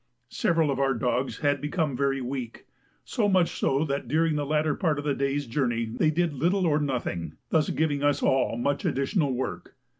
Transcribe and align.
Several 0.31 0.71
of 0.71 0.79
our 0.79 0.95
dogs 0.95 1.41
had 1.41 1.61
become 1.61 1.95
very 1.95 2.21
weak 2.21 2.65
so 3.03 3.29
much 3.29 3.49
so 3.59 3.85
that 3.85 4.07
during 4.07 4.35
the 4.35 4.47
latter 4.47 4.73
part 4.73 4.97
of 4.97 5.05
the 5.05 5.13
day's 5.13 5.45
journey 5.45 5.85
they 5.85 6.09
did 6.09 6.33
little 6.33 6.65
or 6.65 6.79
nothing, 6.79 7.33
thus 7.51 7.69
giving 7.69 8.01
us 8.01 8.23
all 8.23 8.57
much 8.57 8.83
additional 8.83 9.31
work. 9.31 9.75